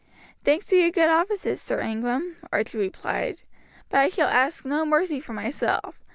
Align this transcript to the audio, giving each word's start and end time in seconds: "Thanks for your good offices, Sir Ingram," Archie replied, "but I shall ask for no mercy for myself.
"Thanks 0.43 0.67
for 0.67 0.77
your 0.77 0.89
good 0.89 1.09
offices, 1.11 1.61
Sir 1.61 1.79
Ingram," 1.79 2.37
Archie 2.51 2.79
replied, 2.79 3.43
"but 3.87 3.99
I 3.99 4.09
shall 4.09 4.29
ask 4.29 4.63
for 4.63 4.67
no 4.67 4.83
mercy 4.83 5.19
for 5.19 5.33
myself. 5.33 5.99